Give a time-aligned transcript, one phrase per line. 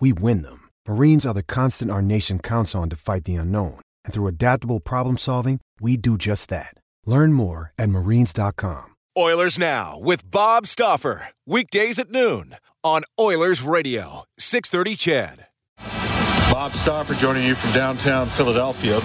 [0.00, 0.70] we win them.
[0.88, 3.80] Marines are the constant our nation counts on to fight the unknown.
[4.04, 6.74] And through adaptable problem solving, we do just that.
[7.04, 8.94] Learn more at marines.com.
[9.16, 11.28] Oilers Now with Bob Stauffer.
[11.46, 15.46] Weekdays at noon on Oilers Radio, 630 CHED.
[16.50, 19.00] Bob Stauffer joining you from downtown Philadelphia.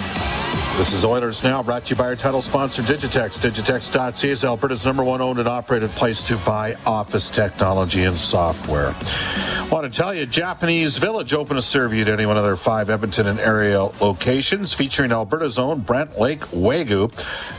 [0.76, 3.38] This is Oilers Now, brought to you by our title sponsor, Digitex.
[3.38, 8.94] Digitex.ca is Alberta's number one owned and operated place to buy office technology and software.
[8.96, 12.42] I want to tell you, Japanese Village open to serve you at any one of
[12.42, 17.12] their five Edmonton and area locations, featuring Alberta's own Brant Lake Wagyu.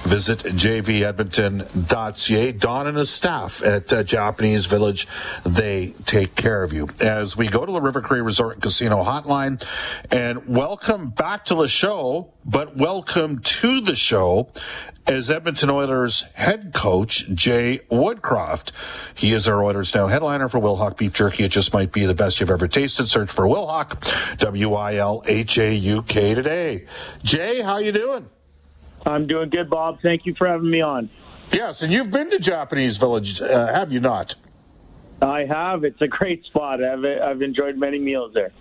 [0.03, 2.52] Visit jvedmonton.ca.
[2.53, 5.08] Don and his staff at uh, Japanese Village,
[5.45, 6.89] they take care of you.
[7.00, 9.66] As we go to the River Cree Resort and Casino Hotline,
[10.09, 14.50] and welcome back to the show, but welcome to the show
[15.06, 18.72] as Edmonton Oilers head coach Jay Woodcroft.
[19.14, 21.44] He is our Oilers Now headliner for Wilhauk Beef Jerky.
[21.44, 23.08] It just might be the best you've ever tasted.
[23.08, 26.86] Search for Wilhauk, W-I-L-H-A-U-K today.
[27.23, 28.30] Jay, how you doing?
[29.05, 30.00] I'm doing good, Bob.
[30.02, 31.09] Thank you for having me on.
[31.52, 34.36] Yes, and you've been to Japanese Village, uh, have you not?
[35.22, 35.83] I have.
[35.83, 36.83] It's a great spot.
[36.83, 38.52] I've, I've enjoyed many meals there.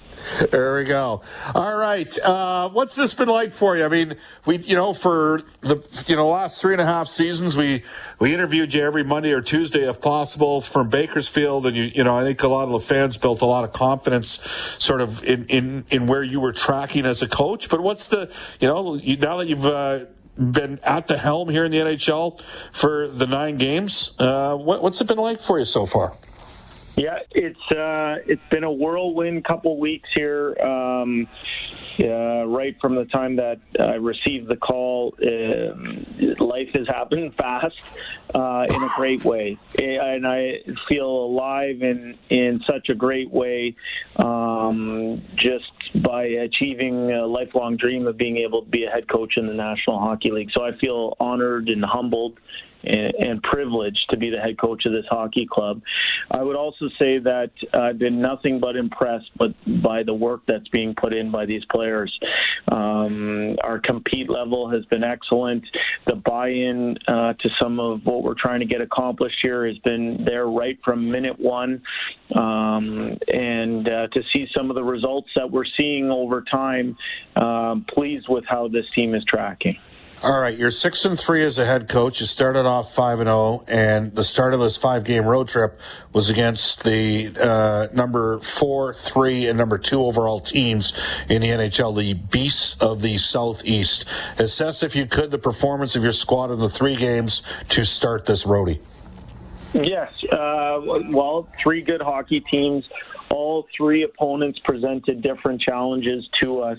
[0.50, 1.22] There we go.
[1.54, 2.18] All right.
[2.18, 3.84] Uh, what's this been like for you?
[3.84, 7.56] I mean, we, you know, for the, you know, last three and a half seasons,
[7.56, 7.82] we,
[8.18, 11.64] we interviewed you every Monday or Tuesday, if possible, from Bakersfield.
[11.66, 13.72] And you, you know, I think a lot of the fans built a lot of
[13.72, 17.70] confidence sort of in, in, in where you were tracking as a coach.
[17.70, 20.04] But what's the, you know, you, now that you've, uh,
[20.38, 22.40] been at the helm here in the NHL
[22.72, 26.14] for the nine games, uh, what, what's it been like for you so far?
[27.00, 30.54] Yeah, it's uh, it's been a whirlwind couple weeks here.
[30.60, 31.28] Um,
[31.98, 37.80] uh, right from the time that I received the call, uh, life has happened fast
[38.34, 40.58] uh, in a great way, and I
[40.90, 43.76] feel alive in in such a great way,
[44.16, 49.38] um, just by achieving a lifelong dream of being able to be a head coach
[49.38, 50.50] in the National Hockey League.
[50.52, 52.38] So I feel honored and humbled
[52.84, 55.82] and, and privileged to be the head coach of this hockey club.
[56.30, 60.68] I would also say that I've been nothing but impressed but by the work that's
[60.68, 62.16] being put in by these players.
[62.70, 65.64] Um, our compete level has been excellent.
[66.06, 70.24] The buy-in uh, to some of what we're trying to get accomplished here has been
[70.24, 71.82] there right from minute one,
[72.34, 76.96] um, and uh, to see some of the results that we're seeing over time,
[77.36, 79.76] um, pleased with how this team is tracking.
[80.22, 82.20] All right, you're six and three as a head coach.
[82.20, 85.80] You started off five and zero, and the start of this five game road trip
[86.12, 90.92] was against the uh, number four, three, and number two overall teams
[91.30, 94.04] in the NHL, the beasts of the Southeast.
[94.36, 98.26] Assess, if you could, the performance of your squad in the three games to start
[98.26, 98.78] this roadie.
[99.72, 102.84] Yes, uh, well, three good hockey teams
[103.30, 106.78] all three opponents presented different challenges to us.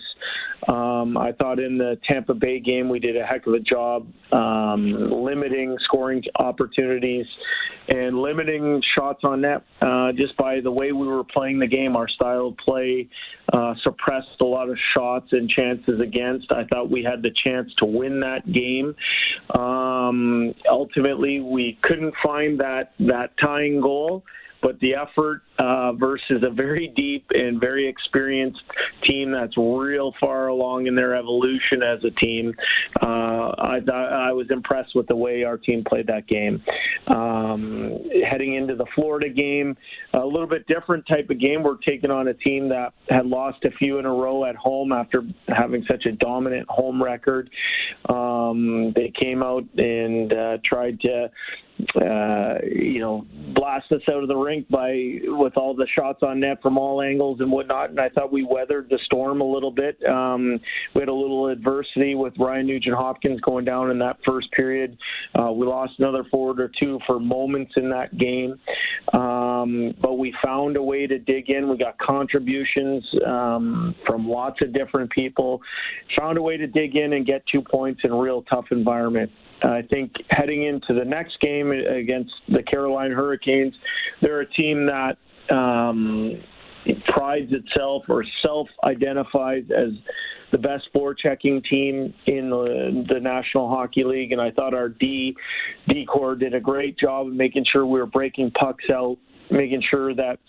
[0.67, 4.07] Um, I thought in the Tampa Bay game we did a heck of a job
[4.31, 7.25] um, limiting scoring opportunities
[7.87, 11.95] and limiting shots on net uh, just by the way we were playing the game.
[11.95, 13.09] Our style of play
[13.51, 16.51] uh, suppressed a lot of shots and chances against.
[16.51, 18.95] I thought we had the chance to win that game.
[19.59, 24.23] Um, ultimately, we couldn't find that that tying goal
[24.61, 28.61] but the effort uh, versus a very deep and very experienced
[29.07, 32.53] team that's real far along in their evolution as a team.
[33.01, 33.05] Uh,
[33.57, 36.63] I, I was impressed with the way our team played that game.
[37.07, 37.99] Um,
[38.29, 39.75] heading into the Florida game,
[40.13, 41.63] a little bit different type of game.
[41.63, 44.91] We're taking on a team that had lost a few in a row at home
[44.91, 47.49] after having such a dominant home record.
[48.09, 51.29] Um, they came out and uh, tried to
[51.95, 56.39] uh, you know, blast us out of the rink by with all the shots on
[56.39, 57.89] net from all angles and whatnot.
[57.89, 59.97] And I thought we weathered the storm a little bit.
[60.05, 60.59] Um,
[60.95, 64.97] we had a little adversity with Ryan Nugent Hopkins going down in that first period.
[65.37, 68.59] Uh, we lost another forward or two for moments in that game,
[69.13, 71.69] um, but we found a way to dig in.
[71.69, 75.61] We got contributions um, from lots of different people.
[76.17, 79.31] Found a way to dig in and get two points in a real tough environment.
[79.63, 83.73] I think heading into the next game against the Carolina Hurricanes,
[84.21, 85.17] they're a team that
[85.53, 86.41] um,
[87.07, 89.91] prides itself or self identifies as
[90.51, 90.89] the best
[91.21, 95.35] checking team in the, the National Hockey League, and I thought our D
[95.87, 99.17] D core did a great job of making sure we were breaking pucks out
[99.51, 100.39] making sure that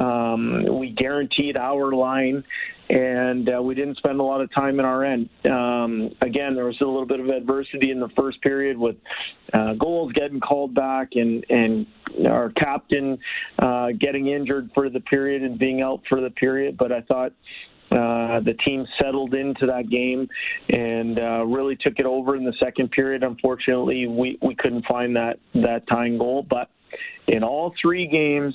[0.00, 2.42] um, we guaranteed our line
[2.88, 5.28] and uh, we didn't spend a lot of time in our end.
[5.44, 8.96] Um, again, there was a little bit of adversity in the first period with
[9.52, 11.86] uh, goals getting called back and, and
[12.28, 13.18] our captain
[13.58, 16.76] uh, getting injured for the period and being out for the period.
[16.76, 17.32] But I thought
[17.90, 20.28] uh, the team settled into that game
[20.68, 23.22] and uh, really took it over in the second period.
[23.24, 26.46] Unfortunately, we, we couldn't find that, that tying goal.
[26.48, 26.68] But
[27.26, 28.54] in all three games,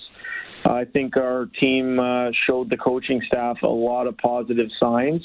[0.65, 5.21] I think our team uh, showed the coaching staff a lot of positive signs,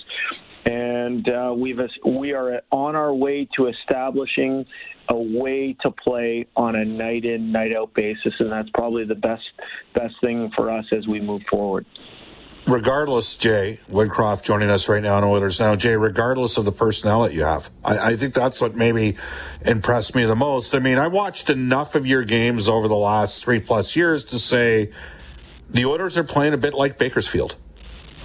[0.64, 4.64] and uh, we've we are on our way to establishing
[5.08, 9.14] a way to play on a night in night out basis, and that's probably the
[9.14, 9.44] best
[9.94, 11.86] best thing for us as we move forward
[12.66, 15.76] regardless, Jay Woodcroft joining us right now on Oilers Now.
[15.76, 19.16] Jay, regardless of the personnel that you have, I, I, think that's what maybe
[19.62, 20.74] impressed me the most.
[20.74, 24.38] I mean, I watched enough of your games over the last three plus years to
[24.38, 24.90] say
[25.68, 27.56] the Oilers are playing a bit like Bakersfield.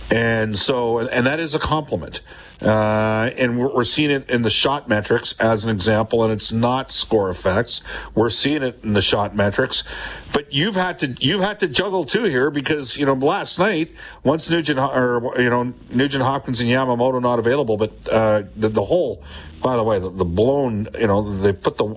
[0.09, 2.21] And so, and that is a compliment.
[2.61, 6.51] Uh, and we're, we're, seeing it in the shot metrics as an example, and it's
[6.51, 7.81] not score effects.
[8.13, 9.83] We're seeing it in the shot metrics,
[10.31, 13.91] but you've had to you've had to juggle too here because you know last night
[14.23, 18.85] once Nugent or you know Nugent Hopkins and Yamamoto not available, but uh, the the
[18.85, 19.23] whole
[19.63, 21.95] by the way the, the blown you know they put the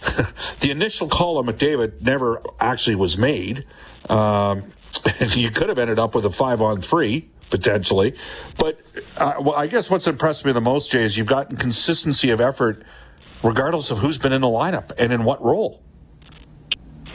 [0.58, 3.64] the initial call on McDavid never actually was made.
[4.08, 4.72] Um,
[5.36, 8.14] you could have ended up with a five on three potentially.
[8.56, 8.80] But
[9.16, 12.40] uh, well, I guess what's impressed me the most, Jay, is you've gotten consistency of
[12.40, 12.84] effort
[13.42, 15.82] regardless of who's been in the lineup and in what role.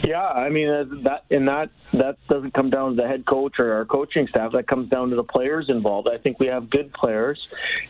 [0.03, 1.69] Yeah, I mean uh, that and that
[1.99, 4.51] that doesn't come down to the head coach or our coaching staff.
[4.51, 6.07] That comes down to the players involved.
[6.07, 7.39] I think we have good players,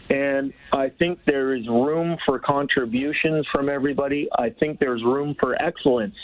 [0.09, 4.27] and I think there is room for contributions from everybody.
[4.37, 6.15] I think there's room for excellence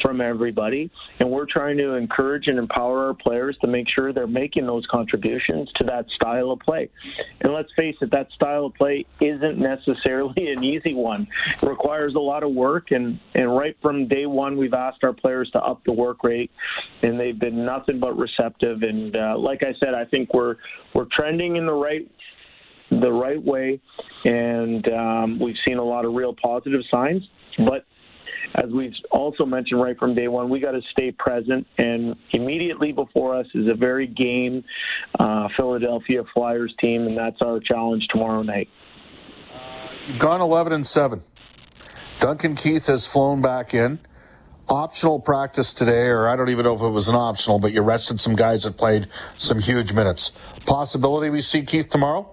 [0.00, 4.26] from everybody, and we're trying to encourage and empower our players to make sure they're
[4.26, 6.88] making those contributions to that style of play.
[7.40, 11.26] And let's face it, that style of play isn't necessarily an easy one.
[11.46, 15.12] It requires a lot of work, and and right from day one, we've asked our
[15.12, 16.50] players to up the work rate,
[17.02, 18.82] and they've been nothing but receptive.
[18.82, 20.56] And uh, like I said, I think we're
[20.94, 22.10] we're trending in the right
[22.90, 23.80] the right way,
[24.24, 27.22] and um, we've seen a lot of real positive signs.
[27.58, 27.86] But
[28.56, 31.66] as we've also mentioned right from day one, we got to stay present.
[31.78, 34.62] And immediately before us is a very game
[35.18, 38.68] uh, Philadelphia Flyers team, and that's our challenge tomorrow night.
[40.06, 41.22] You've gone 11 and 7.
[42.18, 43.98] Duncan Keith has flown back in.
[44.68, 47.82] Optional practice today, or I don't even know if it was an optional, but you
[47.82, 50.32] rested some guys that played some huge minutes.
[50.64, 52.30] Possibility we see Keith tomorrow?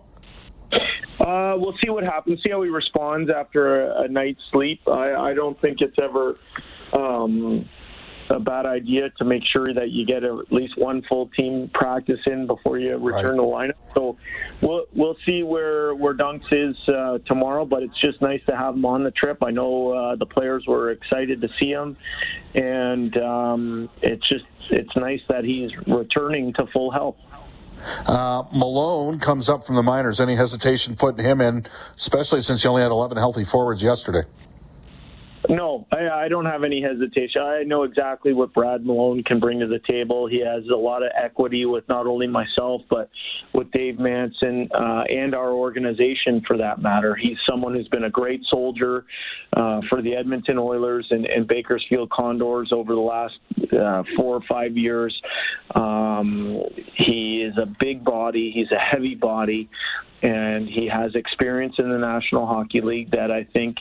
[1.20, 2.40] Uh, we'll see what happens.
[2.44, 4.80] See how he responds after a, a night's sleep.
[4.88, 6.40] I, I don't think it's ever
[6.94, 7.70] um,
[8.32, 12.20] a bad idea to make sure that you get at least one full team practice
[12.26, 13.74] in before you return right.
[13.74, 13.94] the lineup.
[13.94, 14.18] So
[14.62, 17.66] we'll we'll see where where Dunks is uh, tomorrow.
[17.66, 19.44] But it's just nice to have him on the trip.
[19.44, 21.98] I know uh, the players were excited to see him,
[22.56, 27.18] and um, it's just it's nice that he's returning to full health.
[28.06, 30.20] Uh, Malone comes up from the minors.
[30.20, 34.24] Any hesitation putting him in, especially since you only had 11 healthy forwards yesterday?
[35.50, 37.42] No, I, I don't have any hesitation.
[37.42, 40.28] I know exactly what Brad Malone can bring to the table.
[40.28, 43.10] He has a lot of equity with not only myself, but
[43.54, 47.16] with Dave Manson uh, and our organization for that matter.
[47.16, 49.06] He's someone who's been a great soldier
[49.54, 53.34] uh, for the Edmonton Oilers and, and, Bakersfield Condors over the last
[53.74, 55.20] uh, four or five years.
[55.76, 56.62] Um,
[56.96, 59.70] he is a big body, he's a heavy body
[60.22, 63.78] and he has experience in the National Hockey League that I think,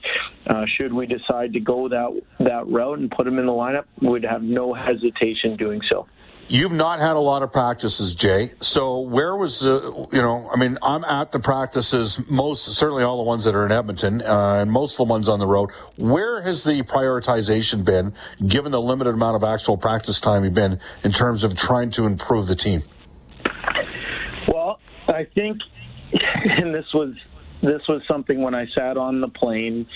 [0.47, 3.85] uh, should we decide to go that that route and put him in the lineup,
[4.01, 6.07] would have no hesitation doing so.
[6.49, 8.55] You've not had a lot of practices, Jay.
[8.59, 13.19] So where was the, you know, I mean, I'm at the practices, most, certainly all
[13.19, 15.71] the ones that are in Edmonton, uh, and most of the ones on the road.
[15.95, 20.81] Where has the prioritization been, given the limited amount of actual practice time you've been,
[21.05, 22.83] in terms of trying to improve the team?
[24.49, 25.61] Well, I think
[26.45, 27.15] and this was
[27.63, 29.87] this was something when I sat on the plane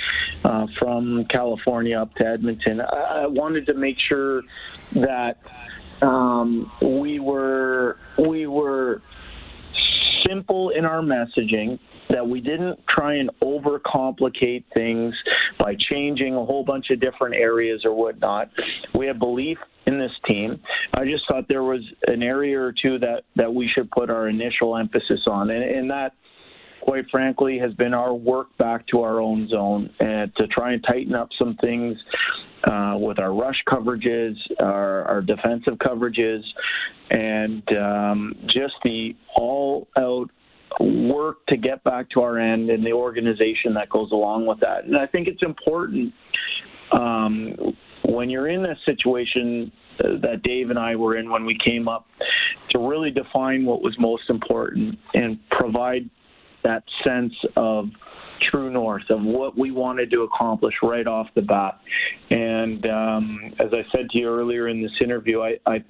[0.45, 2.81] uh, from California up to Edmonton.
[2.81, 4.43] I, I wanted to make sure
[4.93, 5.39] that
[6.03, 9.03] um, we were we were
[10.29, 11.79] simple in our messaging,
[12.11, 15.15] that we didn't try and overcomplicate things
[15.59, 18.51] by changing a whole bunch of different areas or whatnot.
[18.95, 20.61] We have belief in this team.
[20.97, 24.29] I just thought there was an area or two that, that we should put our
[24.29, 26.13] initial emphasis on, and, and that
[26.85, 30.85] quite frankly, has been our work back to our own zone and to try and
[30.87, 31.97] tighten up some things
[32.65, 36.43] uh, with our rush coverages, our, our defensive coverages,
[37.11, 40.29] and um, just the all out
[40.79, 44.85] work to get back to our end and the organization that goes along with that.
[44.85, 46.13] And I think it's important
[46.93, 47.55] um,
[48.05, 52.07] when you're in a situation that Dave and I were in when we came up
[52.73, 56.11] to really define what was most important and provide
[56.65, 57.89] that sense of
[58.51, 61.81] true north of what we wanted to accomplish right off the bat.
[62.31, 65.85] And um, as I said to you earlier in this interview, I, I've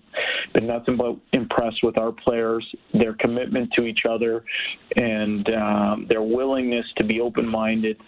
[0.52, 4.44] been nothing but impressed with our players, their commitment to each other,
[4.96, 8.00] and um, their willingness to be open-minded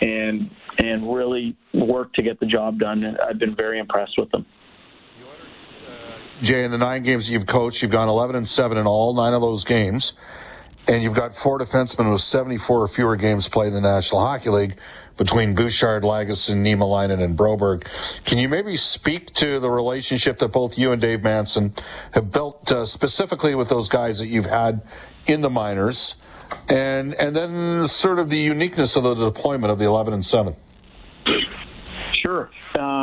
[0.00, 3.04] and and really work to get the job done.
[3.04, 4.46] And I've been very impressed with them.
[6.40, 9.32] Jay, in the nine games you've coached, you've gone 11 and seven in all nine
[9.32, 10.14] of those games
[10.88, 14.50] and you've got four defensemen with 74 or fewer games played in the National Hockey
[14.50, 14.76] League
[15.16, 17.86] between Bouchard, Lagesson, Niemelainen, and Broberg.
[18.24, 21.74] Can you maybe speak to the relationship that both you and Dave Manson
[22.12, 24.82] have built uh, specifically with those guys that you've had
[25.26, 26.22] in the minors,
[26.68, 30.56] and and then sort of the uniqueness of the deployment of the 11 and 7?
[32.20, 32.50] Sure.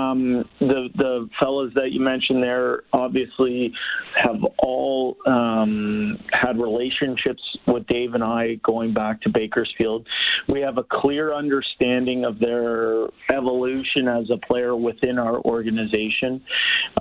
[0.10, 1.30] Um, the the
[1.75, 3.74] that you mentioned there obviously
[4.22, 10.06] have all um, had relationships with Dave and I going back to Bakersfield.
[10.48, 16.42] We have a clear understanding of their evolution as a player within our organization.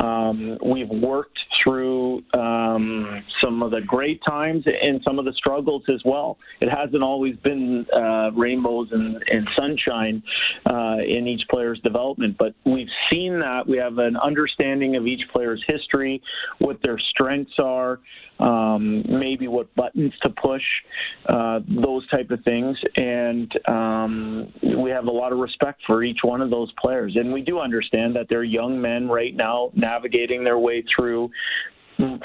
[0.00, 5.82] Um, we've worked through um, some of the great times and some of the struggles
[5.92, 6.38] as well.
[6.60, 10.22] It hasn't always been uh, rainbows and, and sunshine
[10.70, 13.66] uh, in each player's development, but we've seen that.
[13.66, 16.22] We have an understanding of each player's history,
[16.58, 18.00] what their strengths are,
[18.40, 20.62] um, maybe what buttons to push,
[21.28, 22.76] uh, those type of things.
[22.96, 27.16] And um, we have a lot of respect for each one of those players.
[27.16, 31.30] And we do understand that they're young men right now navigating their way through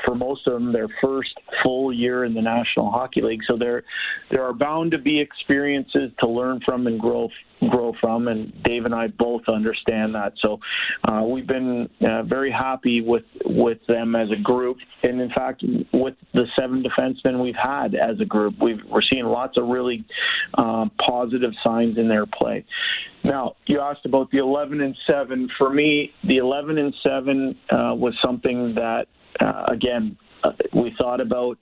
[0.06, 3.42] for most of them their first full year in the National Hockey League.
[3.48, 3.84] So there
[4.32, 7.30] there are bound to be experiences to learn from and grow
[7.70, 10.34] grow from, and Dave and I both understand that.
[10.42, 10.60] So
[11.08, 15.64] uh, we've been uh, very happy with with them as a group, and in fact,
[15.94, 20.06] with the seven defensemen we've had as a group, we are seeing lots of really
[20.58, 22.66] uh, positive signs in their play.
[23.24, 25.50] Now, you asked about the 11 and 7.
[25.58, 29.06] For me, the 11 and 7 uh, was something that
[29.40, 31.58] uh, again, uh, we thought about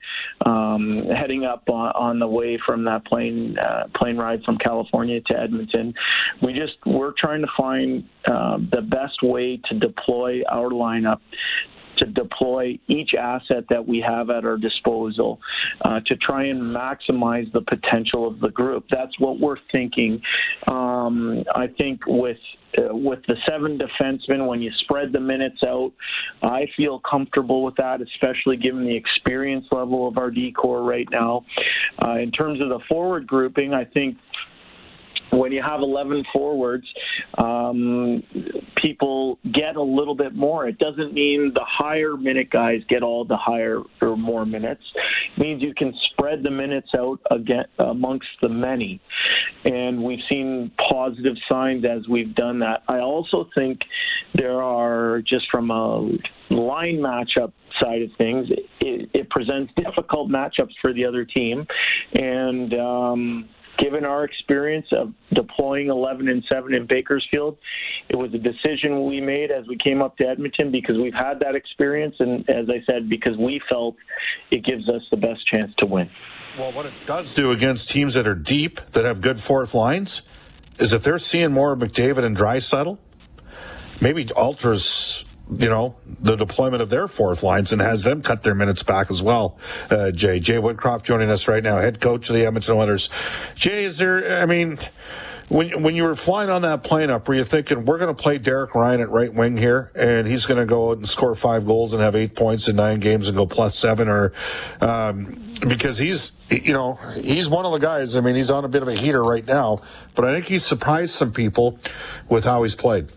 [0.46, 5.22] um, heading up on, on, the way from that plane uh, plane ride from California
[5.22, 5.94] to Edmonton.
[6.42, 11.20] We just we're trying to find uh, the best way to deploy our lineup
[12.02, 15.40] to deploy each asset that we have at our disposal
[15.86, 18.86] uh, to try and maximize the potential of the group.
[18.90, 20.22] That's what we're thinking.
[20.68, 22.38] Um, I think with
[22.78, 25.92] uh, with the seven defensemen, when you spread the minutes out,
[26.42, 31.08] I feel comfortable with that, especially given the experience level of our D corps right
[31.12, 31.46] now.
[32.02, 34.18] Uh, in terms of the forward grouping, I think
[35.32, 36.86] when you have 11 forwards,
[37.38, 38.22] um,
[38.82, 40.68] people get a little bit more.
[40.68, 44.84] It doesn't mean the higher minute guys get all the higher or more minutes.
[45.36, 49.02] It means you can spread the minutes out again amongst the many.
[49.64, 52.84] And we've seen positive signs as we've done that.
[52.88, 53.80] I also think
[54.36, 56.00] there are, just from a
[56.50, 58.48] line matchup side of things,
[58.80, 61.66] it, it presents difficult matchups for the other team.
[62.14, 67.58] And, um, given our experience of deploying 11 and 7 in Bakersfield,
[68.10, 71.40] it was a decision we made as we came up to Edmonton because we've had
[71.40, 73.96] that experience, and as I said, because we felt
[74.52, 76.10] it gives us the best chance to win.
[76.58, 80.24] Well, what it does do against teams that are deep, that have good fourth lines,
[80.78, 82.98] is if they're seeing more of McDavid and Draisaitl,
[84.02, 88.56] maybe alters you know, the deployment of their fourth lines and has them cut their
[88.56, 89.58] minutes back as well.
[89.90, 93.10] Uh, Jay, Jay Woodcroft joining us right now, head coach of the Edmonton Oilers.
[93.56, 94.78] Jay, is there, I mean,
[95.52, 98.22] when when you were flying on that plane up, were you thinking we're going to
[98.22, 101.36] play Derek Ryan at right wing here, and he's going to go out and score
[101.36, 104.32] five goals and have eight points in nine games and go plus seven, or
[104.80, 108.16] um, because he's you know he's one of the guys.
[108.16, 109.82] I mean, he's on a bit of a heater right now,
[110.16, 111.78] but I think he's surprised some people
[112.30, 113.10] with how he's played.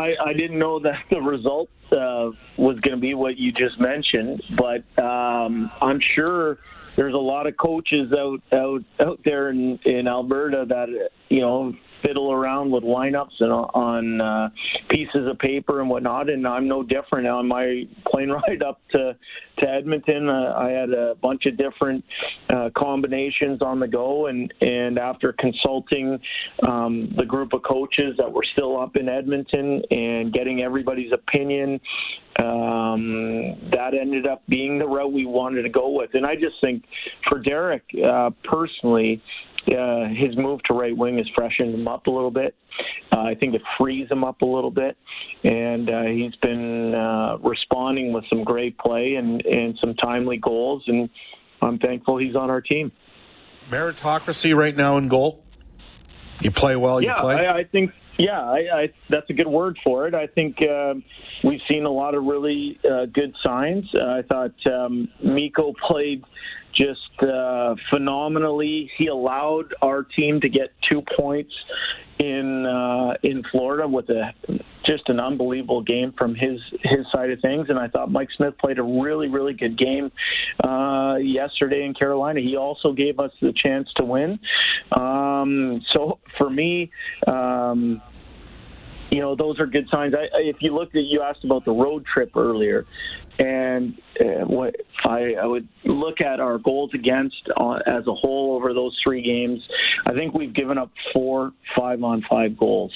[0.00, 3.78] I, I didn't know that the result uh, was going to be what you just
[3.78, 6.58] mentioned, but um, I'm sure
[6.96, 11.74] there's a lot of coaches out out out there in, in Alberta that you know
[12.02, 14.48] fiddle around with lineups and on uh,
[14.88, 16.28] pieces of paper and whatnot.
[16.30, 17.26] And I'm no different.
[17.26, 19.16] On my plane ride up to
[19.58, 22.04] to Edmonton, uh, I had a bunch of different
[22.48, 26.18] uh, combinations on the go, and and after consulting
[26.66, 31.80] um, the group of coaches that were still up in Edmonton and getting everybody's opinion.
[32.40, 36.10] Um, that ended up being the route we wanted to go with.
[36.14, 36.84] And I just think
[37.28, 39.20] for Derek uh, personally,
[39.68, 42.54] uh, his move to right wing has freshened him up a little bit.
[43.12, 44.96] Uh, I think it frees him up a little bit,
[45.44, 50.82] and uh, he's been uh, responding with some great play and, and some timely goals.
[50.86, 51.10] And
[51.60, 52.92] I'm thankful he's on our team.
[53.70, 55.44] Meritocracy right now in goal.
[56.42, 57.00] You play well.
[57.00, 57.46] You yeah, play.
[57.46, 57.92] I, I think.
[58.18, 60.14] Yeah, I, I, that's a good word for it.
[60.14, 60.92] I think uh,
[61.42, 63.86] we've seen a lot of really uh, good signs.
[63.94, 66.22] Uh, I thought um, Mikko played
[66.74, 68.90] just uh, phenomenally.
[68.98, 71.52] He allowed our team to get two points
[72.18, 74.32] in uh, in Florida with a
[74.90, 77.66] just an unbelievable game from his his side of things.
[77.68, 80.10] And I thought Mike Smith played a really really good game
[80.64, 82.40] uh, yesterday in Carolina.
[82.40, 84.38] He also gave us the chance to win.
[84.96, 86.90] Um, so for me.
[87.26, 88.02] Um,
[89.10, 90.14] you know, those are good signs.
[90.14, 92.86] I, if you looked at, you asked about the road trip earlier,
[93.40, 98.54] and uh, what I, I would look at our goals against uh, as a whole
[98.54, 99.60] over those three games.
[100.06, 102.92] I think we've given up four five on five goals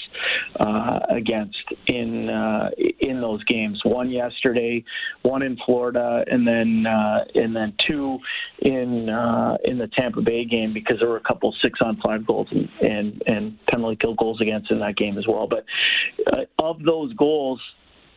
[0.58, 2.70] uh, against in uh,
[3.00, 3.80] in those games.
[3.84, 4.84] One yesterday,
[5.22, 8.18] one in Florida, and then uh, and then two
[8.60, 12.26] in uh, in the Tampa Bay game because there were a couple six on five
[12.26, 15.48] goals and and, and penalty kill goals against in that game as well.
[15.48, 15.64] But
[16.58, 17.60] of those goals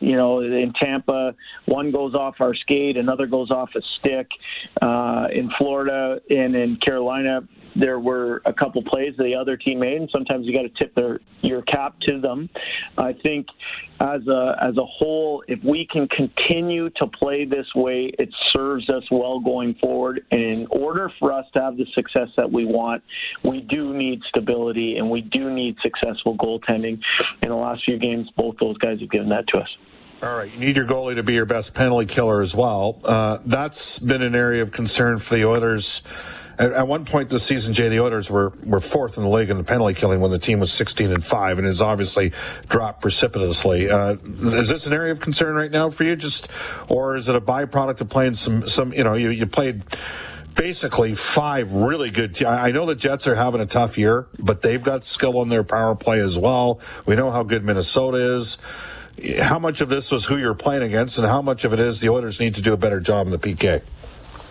[0.00, 1.34] you know, in Tampa,
[1.66, 4.28] one goes off our skate, another goes off a stick.
[4.80, 7.40] Uh, in Florida and in Carolina,
[7.78, 10.94] there were a couple plays the other team made, and sometimes you got to tip
[10.94, 12.48] their your cap to them.
[12.96, 13.46] I think
[14.00, 18.88] as a as a whole, if we can continue to play this way, it serves
[18.90, 20.24] us well going forward.
[20.30, 23.02] And in order for us to have the success that we want,
[23.44, 27.00] we do need stability and we do need successful goaltending.
[27.42, 29.68] In the last few games, both those guys have given that to us.
[30.20, 33.00] All right, you need your goalie to be your best penalty killer as well.
[33.04, 36.02] Uh, that's been an area of concern for the Oilers.
[36.58, 39.50] At, at, one point this season, Jay, the Oilers were, were fourth in the league
[39.50, 42.32] in the penalty killing when the team was 16 and five, and has obviously
[42.68, 43.88] dropped precipitously.
[43.88, 44.16] Uh,
[44.52, 46.48] is this an area of concern right now for you, just,
[46.88, 48.92] or is it a byproduct of playing some some?
[48.92, 49.82] You know, you you played
[50.54, 52.48] basically five really good teams.
[52.48, 55.62] I know the Jets are having a tough year, but they've got skill on their
[55.62, 56.80] power play as well.
[57.06, 58.58] We know how good Minnesota is
[59.40, 62.00] how much of this was who you're playing against, and how much of it is
[62.00, 63.82] the Oilers need to do a better job in the PK?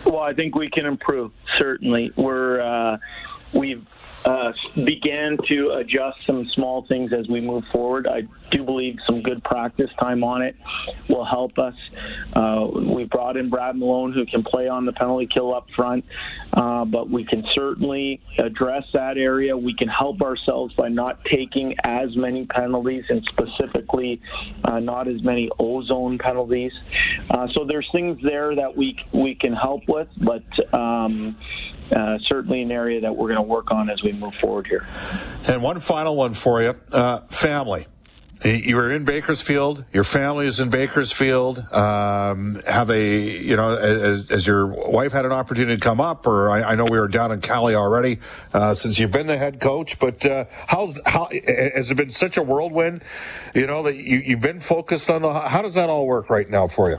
[0.04, 1.32] Well, I think we can improve.
[1.58, 2.98] Certainly, we're uh,
[3.52, 3.86] we've
[4.24, 8.06] uh, began to adjust some small things as we move forward.
[8.06, 10.56] I do believe some good practice time on it
[11.08, 11.74] will help us.
[12.34, 16.04] Uh, we brought in Brad Malone, who can play on the penalty kill up front,
[16.52, 19.56] uh, but we can certainly address that area.
[19.56, 24.20] We can help ourselves by not taking as many penalties and specifically
[24.64, 26.72] uh, not as many O-zone penalties.
[27.30, 30.44] Uh, so there's things there that we we can help with, but.
[30.74, 31.36] Um,
[31.90, 34.86] uh, certainly an area that we're going to work on as we move forward here.
[35.44, 37.86] And one final one for you uh, family.
[38.44, 39.84] You were in Bakersfield.
[39.92, 41.58] Your family is in Bakersfield.
[41.72, 46.24] Um, have a, you know, as, as, your wife had an opportunity to come up,
[46.24, 48.20] or I, I know we were down in Cali already
[48.54, 49.98] uh, since you've been the head coach.
[49.98, 53.02] But uh, how's how has it been such a whirlwind?
[53.56, 55.22] You know that you, you've been focused on.
[55.22, 56.98] The, how does that all work right now for you?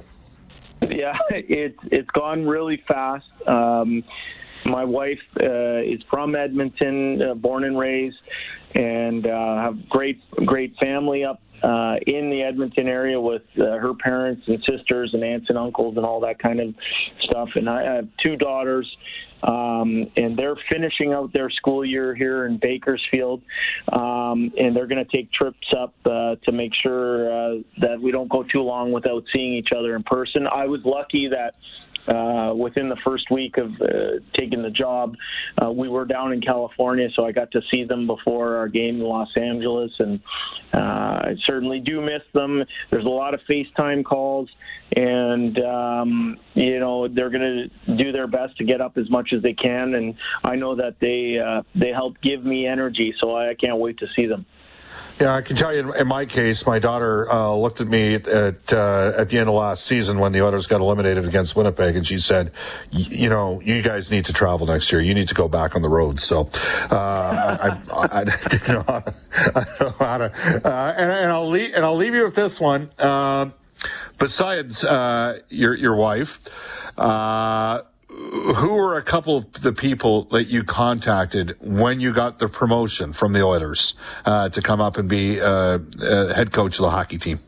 [0.82, 3.28] Yeah, it's it's gone really fast.
[3.48, 4.04] Um,
[4.66, 8.18] my wife uh, is from Edmonton, uh, born and raised,
[8.76, 13.94] and uh, have great great family up uh, in the Edmonton area with uh, her
[13.94, 16.74] parents and sisters and aunts and uncles and all that kind of
[17.22, 17.50] stuff.
[17.56, 18.88] And I have two daughters,
[19.44, 23.42] um, and they're finishing out their school year here in Bakersfield,
[23.92, 28.12] um, and they're going to take trips up uh, to make sure uh, that we
[28.12, 30.48] don't go too long without seeing each other in person.
[30.48, 31.56] I was lucky that
[32.10, 35.16] uh, within the first week of uh, taking the job,
[35.64, 38.96] uh, we were down in California, so I got to see them before our game
[38.96, 40.20] in Los Angeles, and
[40.74, 42.64] uh, I certainly do miss them.
[42.92, 44.50] There's a lot of FaceTime calls,
[44.96, 49.30] and um, you know they're going to do their best to get up as much
[49.36, 53.36] as they can, and I know that they uh, they help give me energy, so
[53.36, 54.46] I can't wait to see them.
[55.20, 55.94] Yeah, I can tell you.
[55.94, 59.56] In my case, my daughter uh, looked at me at uh, at the end of
[59.56, 62.54] last season when the Oilers got eliminated against Winnipeg, and she said,
[62.92, 65.02] "You know, you guys need to travel next year.
[65.02, 66.50] You need to go back on the road." So,
[66.90, 69.14] uh, I, I, I, didn't know how to,
[69.54, 70.26] don't know how to
[70.66, 72.90] uh, and, and, I'll leave and I'll leave you with this one.
[72.98, 73.54] Um,
[74.20, 76.40] besides uh, your your wife.
[78.10, 83.14] Who were a couple of the people that you contacted when you got the promotion
[83.14, 83.94] from the Oilers
[84.26, 87.40] uh, to come up and be uh, uh, head coach of the hockey team?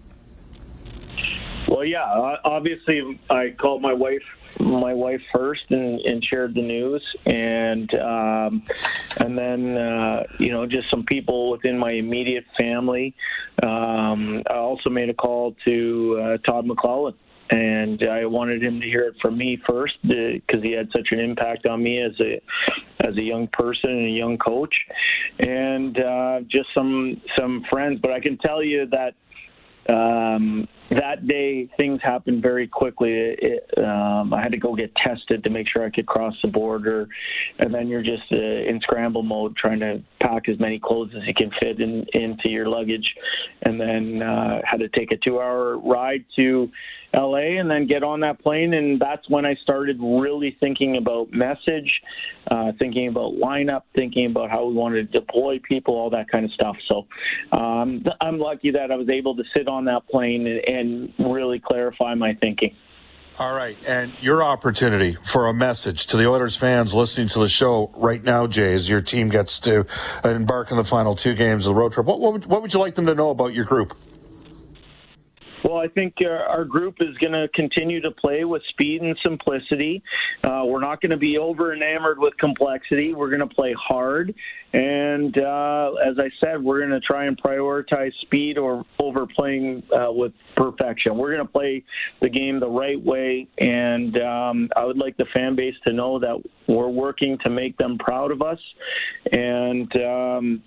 [1.68, 2.04] Well, yeah,
[2.46, 4.22] obviously, I called my wife
[4.60, 8.64] my wife first and, and shared the news, and um,
[9.18, 13.16] and then uh, you know just some people within my immediate family.
[13.64, 17.16] Um, I also made a call to uh, Todd McLellan
[17.52, 21.20] and I wanted him to hear it from me first because he had such an
[21.20, 22.42] impact on me as a
[23.06, 24.74] as a young person and a young coach,
[25.40, 28.00] and uh, just some some friends.
[28.02, 33.12] But I can tell you that um, that day things happened very quickly.
[33.12, 36.50] It, um, I had to go get tested to make sure I could cross the
[36.50, 37.08] border,
[37.60, 41.24] and then you're just uh, in scramble mode trying to pack as many clothes as
[41.26, 43.16] you can fit in, into your luggage,
[43.62, 46.70] and then uh, had to take a two-hour ride to
[47.14, 48.74] LA and then get on that plane.
[48.74, 51.92] And that's when I started really thinking about message,
[52.50, 56.46] uh, thinking about lineup, thinking about how we wanted to deploy people, all that kind
[56.46, 56.76] of stuff.
[56.88, 57.08] So
[57.58, 60.81] um, I'm lucky that I was able to sit on that plane and, and
[61.20, 62.76] really clarify my thinking.
[63.40, 67.48] All right, and your opportunity for a message to the Oilers fans listening to the
[67.48, 69.88] show right now, Jay, as your team gets to
[70.24, 72.06] embark on the final two games of the road trip.
[72.06, 73.98] What, what, would, what would you like them to know about your group?
[75.64, 79.18] Well, I think uh, our group is going to continue to play with speed and
[79.22, 80.02] simplicity.
[80.44, 83.14] Uh, we're not going to be over enamored with complexity.
[83.14, 84.34] We're going to play hard.
[84.74, 89.84] And uh, as I said, we're going to try and prioritize speed or over playing
[89.94, 91.18] uh, with perfection.
[91.18, 91.84] We're going to play
[92.22, 93.48] the game the right way.
[93.60, 97.78] And um, I would like the fan base to know that we're working to make
[97.78, 98.60] them proud of us.
[99.32, 100.64] And, um,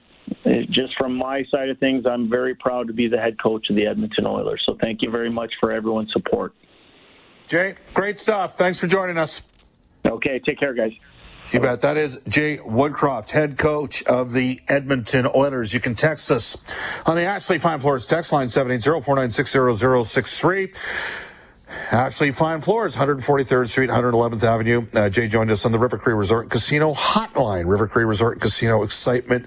[0.70, 3.76] just from my side of things, I'm very proud to be the head coach of
[3.76, 4.62] the Edmonton Oilers.
[4.66, 6.54] So thank you very much for everyone's support.
[7.46, 8.56] Jay, great stuff.
[8.56, 9.42] Thanks for joining us.
[10.06, 10.92] Okay, take care, guys.
[11.52, 11.82] You bet.
[11.82, 15.72] That is Jay Woodcroft, head coach of the Edmonton Oilers.
[15.72, 16.56] You can text us
[17.06, 20.74] on the Ashley Fine Floors text line 780-496-0063.
[21.90, 24.86] Ashley Fine Floors, 143rd Street, 111th Avenue.
[24.94, 27.68] Uh, Jay joined us on the River Cree Resort Casino hotline.
[27.68, 29.46] River Cree Resort Casino excitement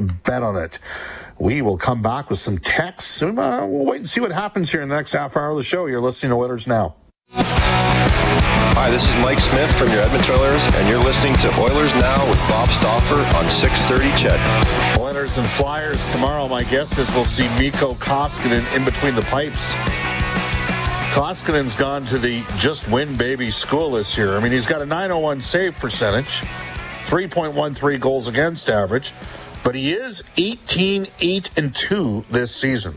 [0.00, 0.78] bet on it.
[1.38, 3.22] We will come back with some texts.
[3.22, 3.32] Uh,
[3.68, 5.86] we'll wait and see what happens here in the next half hour of the show.
[5.86, 6.94] You're listening to Oilers Now.
[8.76, 12.28] Hi, this is Mike Smith from your Edmonton Oilers, and you're listening to Oilers Now
[12.28, 15.00] with Bob Stauffer on 630 CHED.
[15.00, 16.46] Oilers and Flyers tomorrow.
[16.48, 19.74] My guess is we'll see Mikko Koskinen in between the pipes.
[21.14, 24.36] Koskinen's gone to the just win baby school this year.
[24.36, 26.42] I mean, he's got a 901 save percentage,
[27.06, 29.12] 3.13 goals against average
[29.64, 32.96] but he is 18 8 and 2 this season.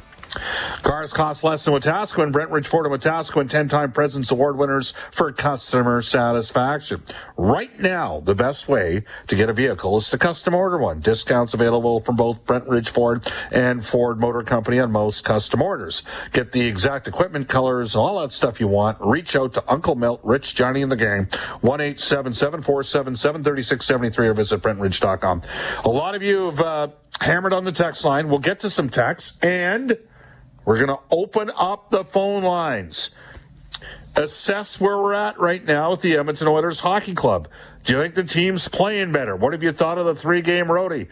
[0.84, 2.32] Cars cost less than Wetaskiwin.
[2.32, 7.04] Brentridge Ford and Wetaskiwin 10-time President's Award winners for customer satisfaction.
[7.38, 11.00] Right now, the best way to get a vehicle is to custom order one.
[11.00, 16.04] Discounts available from both Brentridge Ford and Ford Motor Company on most custom orders.
[16.32, 18.98] Get the exact equipment, colors, all that stuff you want.
[19.00, 21.28] Reach out to Uncle Milt, Rich, Johnny, and the gang.
[21.62, 25.42] 1-877-477-3673 or visit brentridge.com.
[25.84, 26.88] A lot of you have uh,
[27.20, 28.30] hammered on the text line.
[28.30, 29.98] We'll get to some texts and
[30.68, 33.12] we're going to open up the phone lines.
[34.18, 37.48] Assess where we're at right now with the Edmonton Oilers Hockey Club.
[37.86, 39.38] Do you think the team's playing better?
[39.38, 41.08] What have you thought of the three game roadie?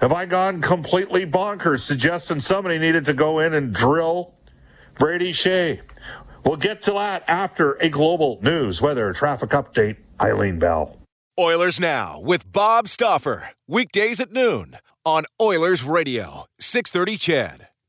[0.00, 4.32] Have I gone completely bonkers suggesting somebody needed to go in and drill
[4.98, 5.82] Brady Skjei?
[6.46, 9.96] We'll get to that after a global news weather traffic update.
[10.18, 10.96] Eileen Bell.
[11.38, 13.50] Oilers Now with Bob Stauffer.
[13.66, 17.67] Weekdays at noon on Oilers Radio, 630 CHED.